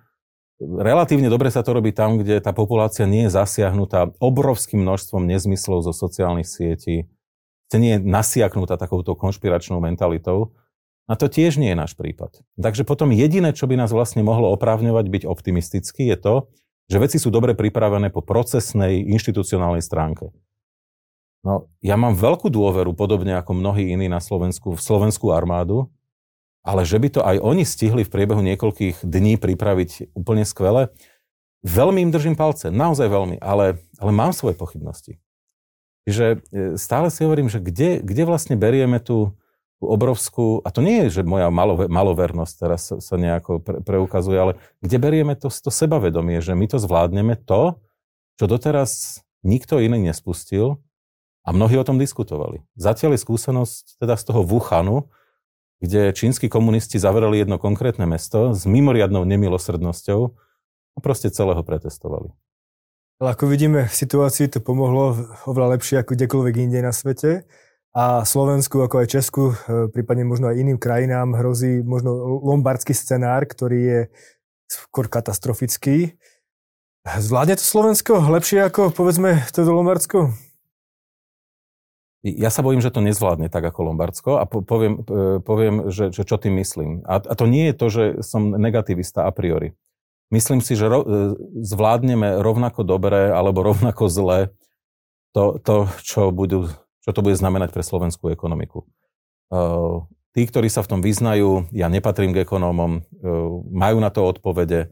[0.62, 5.86] relatívne dobre sa to robí tam, kde tá populácia nie je zasiahnutá obrovským množstvom nezmyslov
[5.86, 7.10] zo sociálnych sietí,
[7.70, 10.54] kde nie je nasiaknutá takouto konšpiračnou mentalitou.
[11.04, 12.40] A to tiež nie je náš prípad.
[12.56, 16.36] Takže potom jediné, čo by nás vlastne mohlo oprávňovať byť optimistický, je to,
[16.88, 20.32] že veci sú dobre pripravené po procesnej, inštitucionálnej stránke.
[21.44, 25.92] No, ja mám veľkú dôveru, podobne ako mnohí iní na Slovensku, v slovenskú armádu,
[26.64, 30.96] ale že by to aj oni stihli v priebehu niekoľkých dní pripraviť úplne skvele,
[31.64, 35.20] veľmi im držím palce, naozaj veľmi, ale, ale mám svoje pochybnosti.
[36.08, 36.38] Čiže e,
[36.80, 39.36] stále si hovorím, že kde, kde vlastne berieme tú,
[39.80, 44.36] tú obrovskú, a to nie je, že moja malo, malovernosť teraz sa nejako pre, preukazuje,
[44.40, 47.80] ale kde berieme to, to sebavedomie, že my to zvládneme to,
[48.40, 50.80] čo doteraz nikto iný nespustil
[51.44, 52.64] a mnohí o tom diskutovali.
[52.76, 55.12] Zatiaľ je skúsenosť teda z toho Wuhanu,
[55.84, 60.20] kde čínsky komunisti zavreli jedno konkrétne mesto s mimoriadnou nemilosrdnosťou
[60.96, 62.32] a proste celého pretestovali.
[63.20, 67.44] Ale ako vidíme, v situácii to pomohlo oveľa lepšie ako kdekoľvek inde na svete.
[67.94, 73.46] A Slovensku, ako aj Česku, e, prípadne možno aj iným krajinám hrozí možno lombardský scenár,
[73.46, 74.00] ktorý je
[74.66, 76.18] skôr katastrofický.
[77.06, 80.32] Zvládne to Slovensko lepšie ako, povedzme, to Lombardsko?
[82.24, 86.24] Ja sa bojím, že to nezvládne tak ako Lombardsko a poviem, e, poviem že, že
[86.24, 87.04] čo tým myslím.
[87.04, 89.76] A, a to nie je to, že som negativista a priori.
[90.32, 91.36] Myslím si, že ro, e,
[91.68, 94.56] zvládneme rovnako dobre alebo rovnako zle
[95.36, 96.72] to, to čo, budú,
[97.04, 98.88] čo to bude znamenať pre slovenskú ekonomiku.
[99.54, 103.06] Uh, tí, ktorí sa v tom vyznajú, ja nepatrím k ekonómom,
[103.70, 104.90] majú na to odpovede,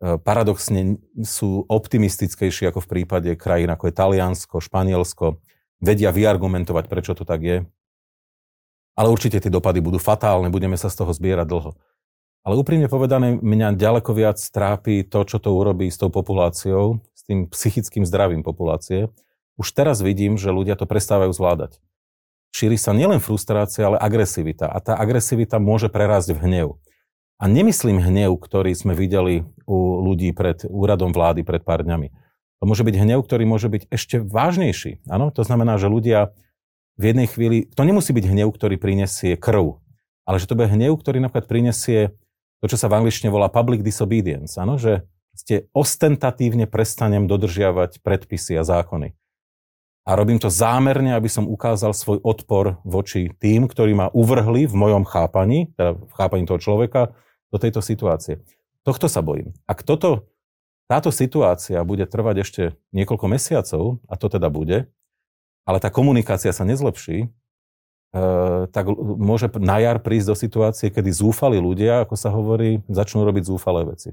[0.00, 5.38] paradoxne sú optimistickejší ako v prípade krajín ako je Taliansko, Španielsko,
[5.82, 7.58] vedia vyargumentovať, prečo to tak je.
[8.94, 11.74] Ale určite tie dopady budú fatálne, budeme sa z toho zbierať dlho.
[12.42, 17.22] Ale úprimne povedané, mňa ďaleko viac trápi to, čo to urobí s tou populáciou, s
[17.26, 19.10] tým psychickým zdravím populácie.
[19.54, 21.78] Už teraz vidím, že ľudia to prestávajú zvládať.
[22.52, 24.68] Šíri sa nielen frustrácia, ale agresivita.
[24.68, 26.68] A tá agresivita môže prerásť v hnev.
[27.40, 32.12] A nemyslím hnev, ktorý sme videli u ľudí pred úradom vlády pred pár dňami.
[32.62, 35.02] To môže byť hnev, ktorý môže byť ešte vážnejší.
[35.10, 36.30] Áno, to znamená, že ľudia
[36.94, 39.82] v jednej chvíli, to nemusí byť hnev, ktorý prinesie krv,
[40.22, 42.14] ale že to bude hnev, ktorý napríklad prinesie
[42.62, 45.02] to, čo sa v angličtine volá public disobedience, áno, že
[45.34, 49.10] ste ostentatívne prestanem dodržiavať predpisy a zákony.
[50.06, 54.74] A robím to zámerne, aby som ukázal svoj odpor voči tým, ktorí ma uvrhli v
[54.78, 57.10] mojom chápaní, teda v chápaní toho človeka,
[57.50, 58.38] do tejto situácie.
[58.86, 59.54] Tohto sa bojím.
[59.66, 60.30] Ak toto,
[60.92, 64.92] táto situácia bude trvať ešte niekoľko mesiacov, a to teda bude,
[65.64, 67.28] ale tá komunikácia sa nezlepší, e,
[68.68, 73.48] tak môže na jar prísť do situácie, kedy zúfali ľudia, ako sa hovorí, začnú robiť
[73.48, 74.12] zúfalé veci.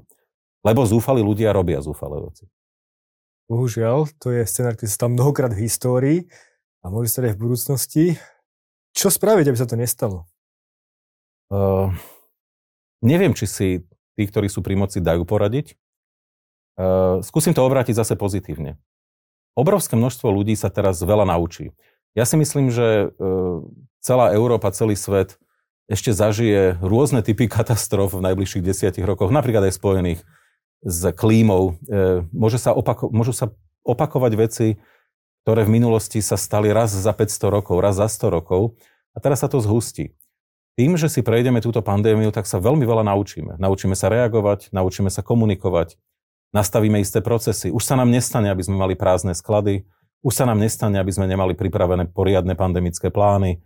[0.64, 2.48] Lebo zúfali ľudia robia zúfalé veci.
[3.52, 6.20] Bohužiaľ, to je scenár, ktorý sa tam mnohokrát v histórii
[6.80, 8.06] a môže sa aj v budúcnosti.
[8.96, 10.32] Čo spraviť, aby sa to nestalo?
[11.52, 11.92] Uh,
[13.04, 13.68] neviem, či si
[14.16, 15.76] tí, ktorí sú pri moci, dajú poradiť.
[16.80, 18.80] Uh, skúsim to obrátiť zase pozitívne.
[19.52, 21.76] Obrovské množstvo ľudí sa teraz veľa naučí.
[22.16, 23.68] Ja si myslím, že uh,
[24.00, 25.36] celá Európa, celý svet
[25.90, 30.22] ešte zažije rôzne typy katastrof v najbližších desiatich rokoch, napríklad aj spojených
[30.86, 31.76] s klímou.
[31.90, 33.52] E, môže sa opako- môžu sa
[33.84, 34.68] opakovať veci,
[35.44, 38.78] ktoré v minulosti sa stali raz za 500 rokov, raz za 100 rokov
[39.12, 40.14] a teraz sa to zhustí.
[40.78, 43.60] Tým, že si prejdeme túto pandémiu, tak sa veľmi veľa naučíme.
[43.60, 46.00] Naučíme sa reagovať, naučíme sa komunikovať,
[46.54, 47.70] nastavíme isté procesy.
[47.70, 49.86] Už sa nám nestane, aby sme mali prázdne sklady,
[50.20, 53.64] už sa nám nestane, aby sme nemali pripravené poriadne pandemické plány.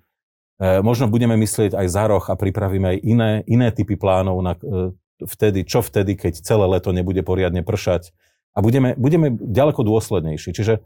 [0.62, 4.54] E, možno budeme myslieť aj za roh a pripravíme aj iné, iné typy plánov na
[4.54, 4.94] e,
[5.26, 8.14] vtedy, čo vtedy, keď celé leto nebude poriadne pršať.
[8.54, 10.54] A budeme, budeme ďaleko dôslednejší.
[10.54, 10.86] Čiže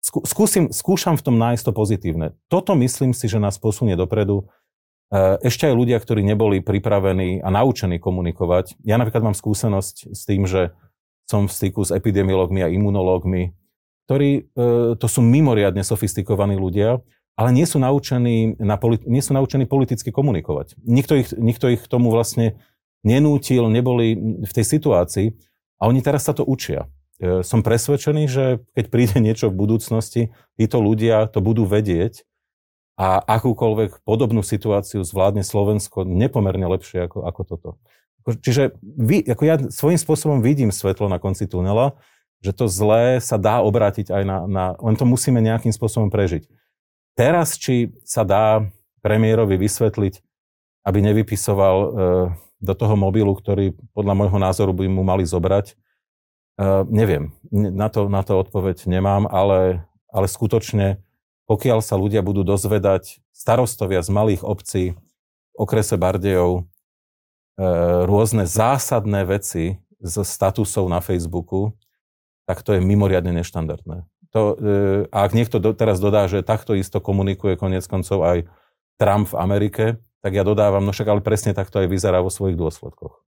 [0.00, 2.26] skúsim, skúšam v tom nájsť to pozitívne.
[2.48, 4.48] Toto myslím si, že nás posunie dopredu.
[5.12, 8.80] E, ešte aj ľudia, ktorí neboli pripravení a naučení komunikovať.
[8.80, 10.72] Ja napríklad mám skúsenosť s tým, že
[11.30, 13.54] som v styku s epidemiológmi a imunológmi,
[14.10, 14.40] ktorí e,
[14.98, 16.98] to sú mimoriadne sofistikovaní ľudia,
[17.38, 20.74] ale nie sú naučení, na politi- nie sú naučení politicky komunikovať.
[20.82, 22.58] Nikto ich, nikto ich tomu vlastne
[23.06, 25.38] nenútil, neboli v tej situácii
[25.78, 26.90] a oni teraz sa to učia.
[27.22, 30.22] E, som presvedčený, že keď príde niečo v budúcnosti,
[30.58, 32.26] títo ľudia to budú vedieť
[33.00, 37.70] a akúkoľvek podobnú situáciu zvládne Slovensko nepomerne lepšie ako, ako toto.
[38.38, 41.98] Čiže vy, ako ja svojím spôsobom vidím svetlo na konci tunela,
[42.40, 44.64] že to zlé sa dá obrátiť aj na, na...
[44.80, 46.48] Len to musíme nejakým spôsobom prežiť.
[47.18, 48.64] Teraz, či sa dá
[49.04, 50.24] premiérovi vysvetliť,
[50.88, 51.88] aby nevypisoval e,
[52.60, 55.74] do toho mobilu, ktorý podľa môjho názoru by mu mali zobrať.
[56.60, 61.00] Uh, neviem, na to, na to odpoveď nemám, ale, ale skutočne,
[61.48, 64.92] pokiaľ sa ľudia budú dozvedať, starostovia z malých obcí,
[65.56, 66.68] okrese Bardejov,
[68.08, 71.76] rôzne zásadné veci z statusov na Facebooku,
[72.48, 74.08] tak to je mimoriadne neštandardné.
[74.30, 78.38] To, uh, a ak niekto do, teraz dodá, že takto isto komunikuje konec koncov aj
[78.96, 79.84] Trump v Amerike,
[80.20, 83.24] tak ja dodávam, no však ale presne takto aj vyzerá vo svojich dôsledkoch.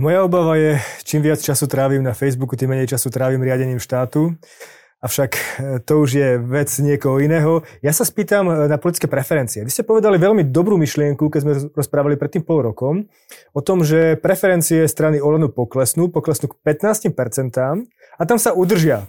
[0.00, 4.32] Moja obava je, čím viac času trávim na Facebooku, tým menej času trávim riadením štátu.
[5.00, 5.40] Avšak e,
[5.80, 7.64] to už je vec niekoho iného.
[7.80, 9.64] Ja sa spýtam e, na politické preferencie.
[9.64, 13.08] Vy ste povedali veľmi dobrú myšlienku, keď sme rozprávali pred tým pol rokom,
[13.56, 17.16] o tom, že preferencie strany Olenu poklesnú, poklesnú k 15%
[18.20, 19.08] a tam sa udržia.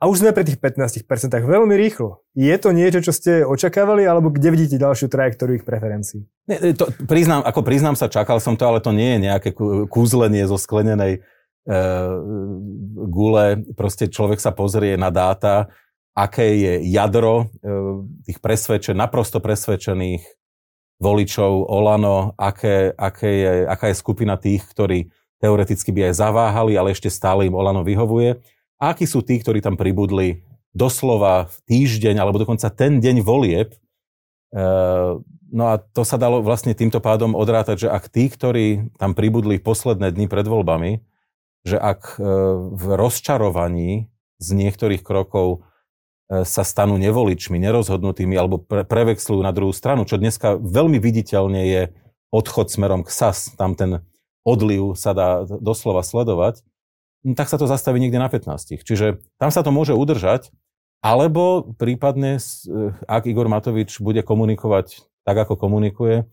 [0.00, 1.04] A už sme pri tých 15%
[1.44, 2.24] veľmi rýchlo.
[2.32, 6.24] Je to niečo, čo ste očakávali, alebo kde vidíte ďalšiu trajektóriu ich preferencií?
[6.48, 9.52] Ne, to, priznám, ako priznám sa, čakal som to, ale to nie je nejaké
[9.92, 11.20] kúzlenie zo sklenenej
[13.10, 13.46] gule.
[13.76, 15.68] Proste človek sa pozrie na dáta,
[16.16, 17.72] aké je jadro e,
[18.26, 20.24] tých presvedčen, naprosto presvedčených
[21.00, 25.08] voličov Olano, aké, aké je, aká je skupina tých, ktorí
[25.40, 28.36] teoreticky by aj zaváhali, ale ešte stále im Olano vyhovuje
[28.76, 30.44] a akí sú tí, ktorí tam pribudli
[30.76, 33.72] doslova v týždeň alebo dokonca ten deň volieb.
[33.72, 33.78] E,
[35.50, 39.56] no a to sa dalo vlastne týmto pádom odrátať, že ak tí, ktorí tam pribudli
[39.56, 41.09] posledné dni pred voľbami,
[41.66, 42.22] že ak e,
[42.72, 44.08] v rozčarovaní
[44.40, 45.66] z niektorých krokov
[46.28, 51.62] e, sa stanú nevoličmi, nerozhodnutými alebo pre, prevexlujú na druhú stranu, čo dneska veľmi viditeľne
[51.68, 51.82] je
[52.32, 54.00] odchod smerom k SAS, tam ten
[54.46, 56.64] odliv sa dá doslova sledovať,
[57.20, 58.80] No tak sa to zastaví niekde na 15.
[58.80, 60.48] Čiže tam sa to môže udržať,
[61.04, 66.24] alebo prípadne, eh, ak Igor Matovič bude komunikovať tak, ako komunikuje,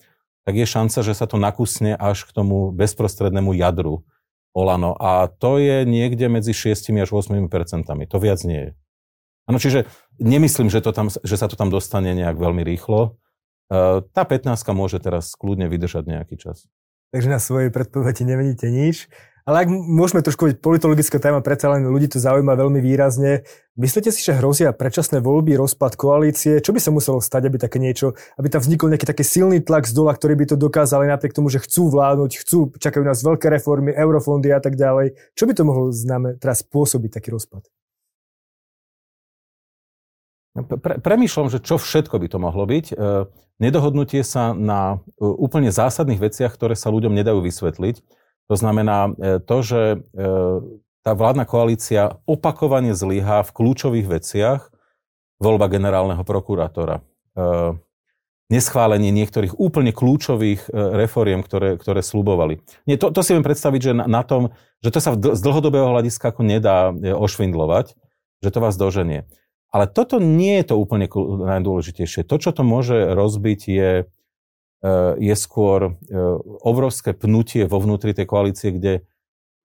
[0.47, 4.07] tak je šanca, že sa to nakusne až k tomu bezprostrednému jadru
[4.55, 4.95] Olano.
[4.99, 8.07] A to je niekde medzi 6 až 8 percentami.
[8.07, 8.71] To viac nie je.
[9.47, 9.87] Ano, čiže
[10.19, 13.15] nemyslím, že, to tam, že sa to tam dostane nejak veľmi rýchlo.
[13.67, 16.71] Eh, tá 15 môže teraz kľudne vydržať nejaký čas.
[17.11, 19.11] takže na svojej predpovedi nemeníte nič.
[19.47, 23.47] Ale ak môžeme trošku byť politologická téma, predsa len ľudí to zaujíma veľmi výrazne.
[23.79, 26.59] Myslíte si, že hrozia predčasné voľby, rozpad koalície?
[26.59, 29.87] Čo by sa muselo stať, aby také niečo, aby tam vznikol nejaký taký silný tlak
[29.87, 33.47] z dola, ktorý by to dokázali napriek tomu, že chcú vládnuť, chcú, čakajú nás veľké
[33.47, 35.15] reformy, eurofondy a tak ďalej.
[35.39, 37.63] Čo by to mohlo znamenáť, teraz spôsobiť taký rozpad?
[40.59, 42.85] Pre, premýšľam, že čo všetko by to mohlo byť.
[42.91, 42.93] E,
[43.63, 48.26] nedohodnutie sa na e, úplne zásadných veciach, ktoré sa ľuďom nedajú vysvetliť.
[48.47, 49.97] To znamená e, to, že e,
[51.03, 54.61] tá vládna koalícia opakovane zlyhá v kľúčových veciach,
[55.37, 57.01] voľba generálneho prokurátora, e,
[58.47, 62.63] neschválenie niektorých úplne kľúčových reforiem, ktoré, ktoré slubovali.
[62.87, 65.91] Nie, to, to si viem predstaviť, že na, na tom, že to sa z dlhodobého
[65.91, 67.99] hľadiska ako nedá ošvindlovať,
[68.39, 69.27] že to vás doženie.
[69.67, 71.11] Ale toto nie je to úplne
[71.43, 72.23] najdôležitejšie.
[72.23, 73.91] To, čo to môže rozbiť, je
[75.17, 75.95] je skôr eh,
[76.61, 78.93] obrovské pnutie vo vnútri tej koalície, kde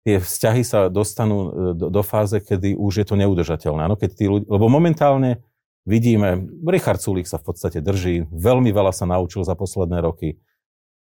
[0.05, 3.88] tie vzťahy sa dostanú eh, do, fáze, kedy už je to neudržateľné.
[3.88, 5.40] Ano, keď tí ľudia, lebo momentálne
[5.88, 10.37] vidíme, Richard Sulík sa v podstate drží, veľmi veľa sa naučil za posledné roky.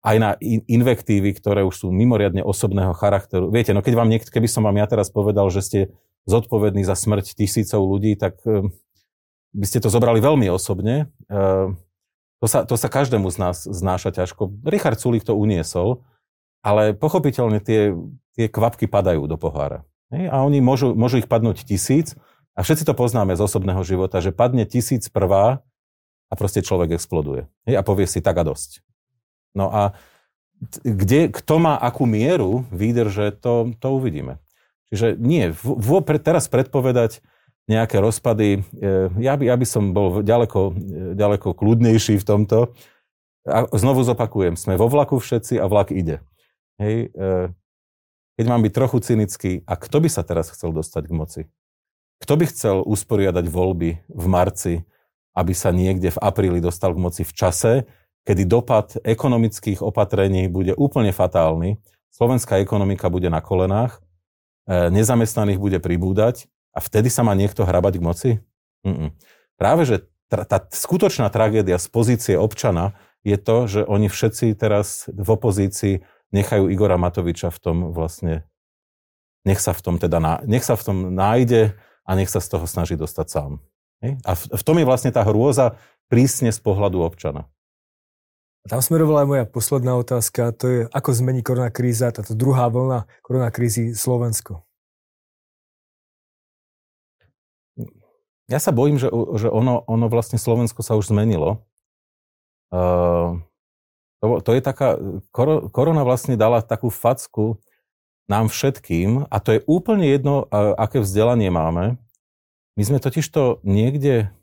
[0.05, 3.51] Aj na invektívy, ktoré už sú mimoriadne osobného charakteru.
[3.51, 5.81] Viete, no keď vám niekto, keby som vám ja teraz povedal, že ste
[6.31, 8.39] zodpovední za smrť tisícov ľudí, tak
[9.57, 11.11] by ste to zobrali veľmi osobne.
[12.41, 14.53] To sa, to sa každému z nás znáša ťažko.
[14.69, 16.05] Richard Sulik to uniesol,
[16.61, 17.97] ale pochopiteľne tie,
[18.37, 19.87] tie kvapky padajú do pohára.
[20.13, 22.15] A oni môžu, môžu ich padnúť tisíc
[22.55, 25.65] a všetci to poznáme z osobného života, že padne tisíc prvá
[26.29, 27.49] a proste človek exploduje.
[27.67, 28.85] A povie si tak a dosť.
[29.57, 29.97] No a
[30.85, 34.41] kde, kto má akú mieru výdrže, to, to uvidíme.
[34.89, 35.91] Čiže nie, v, v,
[36.23, 37.21] teraz predpovedať,
[37.67, 38.63] nejaké rozpady.
[38.79, 40.75] E, ja by, ja by som bol ďaleko,
[41.19, 42.59] ďaleko kľudnejší v tomto.
[43.47, 46.23] A znovu zopakujem, sme vo vlaku všetci a vlak ide.
[46.83, 47.51] Hej, e,
[48.39, 51.43] keď mám byť trochu cynický, a kto by sa teraz chcel dostať k moci?
[52.23, 54.83] Kto by chcel usporiadať voľby v marci,
[55.37, 57.73] aby sa niekde v apríli dostal k moci v čase,
[58.27, 61.79] kedy dopad ekonomických opatrení bude úplne fatálny,
[62.11, 64.03] slovenská ekonomika bude na kolenách,
[64.67, 68.31] e, nezamestnaných bude pribúdať a vtedy sa má niekto hrabať k moci?
[68.85, 69.17] Mm-mm.
[69.57, 69.97] Práve, že
[70.29, 72.93] tra- tá skutočná tragédia z pozície občana
[73.25, 76.05] je to, že oni všetci teraz v opozícii
[76.37, 78.45] nechajú Igora Matoviča v tom vlastne,
[79.49, 81.73] nech sa v tom teda, ná, nech sa v tom nájde
[82.05, 83.53] a nech sa z toho snaží dostať sám.
[84.05, 85.81] A v, v tom je vlastne tá hrôza
[86.13, 87.49] prísne z pohľadu občana.
[88.67, 93.95] Tam smerovala aj moja posledná otázka, to je, ako zmení koronakríza, táto druhá vlna koronakrízy
[93.95, 94.66] Slovensko.
[98.47, 101.67] Ja sa bojím, že, že ono, ono vlastne Slovensko sa už zmenilo.
[102.71, 103.43] Uh,
[104.23, 104.99] to, to je taká,
[105.75, 107.59] korona vlastne dala takú facku
[108.27, 111.95] nám všetkým a to je úplne jedno, aké vzdelanie máme.
[112.75, 114.35] My sme totiž to niekde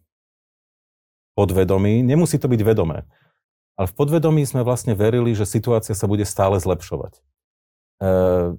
[1.35, 3.03] podvedomí, nemusí to byť vedomé,
[3.75, 7.19] ale v podvedomí sme vlastne verili, že situácia sa bude stále zlepšovať.
[8.03, 8.55] Uh,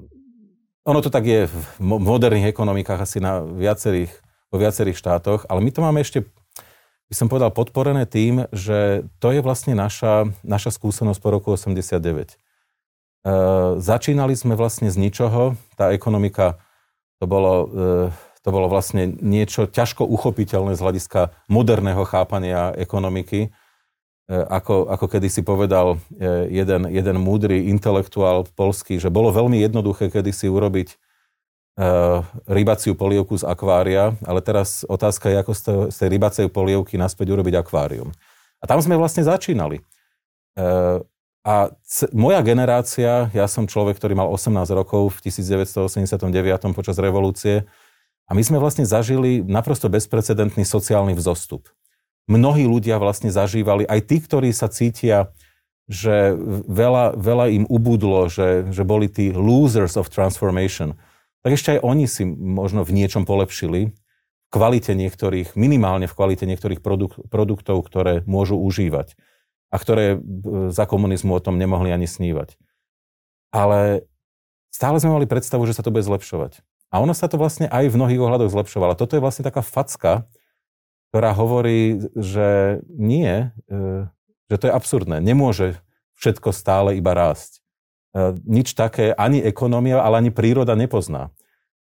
[0.85, 4.12] ono to tak je v moderných ekonomikách asi na viacerých
[4.54, 6.22] vo viacerých štátoch, ale my to máme ešte,
[7.10, 11.98] by som povedal, podporené tým, že to je vlastne naša, naša skúsenosť po roku 89.
[11.98, 12.36] E,
[13.82, 16.62] začínali sme vlastne z ničoho, tá ekonomika,
[17.18, 18.14] to bolo, e,
[18.46, 23.58] to bolo vlastne niečo ťažko uchopiteľné z hľadiska moderného chápania ekonomiky, e,
[24.30, 30.14] ako, ako kedy si povedal e, jeden, jeden múdry intelektuál polský, že bolo veľmi jednoduché
[30.14, 30.94] kedysi urobiť
[32.46, 37.58] rybaciu polievku z akvária, ale teraz otázka je, ako z, tej rybacej polievky naspäť urobiť
[37.58, 38.14] akvárium.
[38.62, 39.82] A tam sme vlastne začínali.
[40.54, 41.02] Uh,
[41.44, 41.68] a
[42.16, 46.24] moja generácia, ja som človek, ktorý mal 18 rokov v 1989
[46.72, 47.68] počas revolúcie,
[48.24, 51.68] a my sme vlastne zažili naprosto bezprecedentný sociálny vzostup.
[52.24, 55.28] Mnohí ľudia vlastne zažívali, aj tí, ktorí sa cítia,
[55.84, 56.32] že
[56.64, 60.96] veľa, veľa im ubudlo, že, že boli tí losers of transformation,
[61.44, 66.48] tak ešte aj oni si možno v niečom polepšili v kvalite niektorých, minimálne v kvalite
[66.48, 69.12] niektorých produk- produktov, ktoré môžu užívať
[69.68, 70.16] a ktoré
[70.73, 72.56] za komunizmu o tom nemohli ani snívať.
[73.52, 74.08] Ale
[74.73, 76.64] stále sme mali predstavu, že sa to bude zlepšovať.
[76.94, 78.94] A ono sa to vlastne aj v mnohých ohľadoch zlepšovalo.
[78.94, 80.31] Toto je vlastne taká facka,
[81.10, 84.06] ktorá hovorí, že nie, e,
[84.46, 85.18] že to je absurdné.
[85.18, 85.83] Nemôže
[86.18, 87.58] všetko stále iba rásť.
[88.14, 91.35] E, nič také ani ekonomia, ale ani príroda nepozná.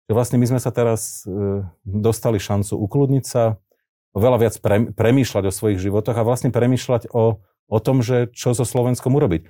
[0.06, 3.58] Že vlastne my sme sa teraz e, dostali šancu ukludniť sa,
[4.16, 8.56] oveľa viac pre, premýšľať o svojich životoch a vlastne premýšľať o, o tom, že čo
[8.56, 9.44] so Slovenskom urobiť.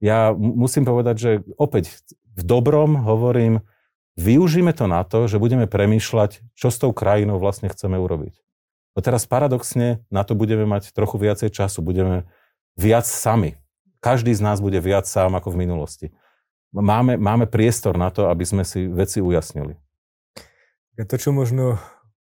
[0.00, 1.30] ja musím povedať, že
[1.60, 1.92] opäť
[2.32, 3.60] v dobrom hovorím,
[4.16, 8.40] využíme to na to, že budeme premýšľať, čo s tou krajinou vlastne chceme urobiť.
[8.96, 12.24] No teraz paradoxne na to budeme mať trochu viacej času, budeme
[12.80, 13.60] viac sami.
[14.00, 16.06] Každý z nás bude viac sám ako v minulosti.
[16.72, 19.76] Máme, máme priestor na to, aby sme si veci ujasnili.
[20.96, 21.76] To, čo možno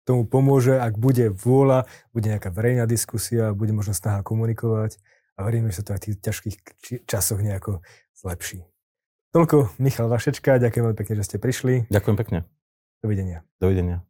[0.07, 5.03] tomu pomôže, ak bude vôľa, bude nejaká verejná diskusia, bude možno snaha komunikovať
[5.39, 6.57] a veríme, že sa to aj v tých ťažkých
[7.07, 7.83] časoch nejako
[8.15, 8.67] zlepší.
[9.31, 11.87] Toľko Michal Vašečka, ďakujem veľmi pekne, že ste prišli.
[11.87, 12.39] Ďakujem pekne.
[12.99, 13.47] Dovidenia.
[13.63, 14.10] Dovidenia.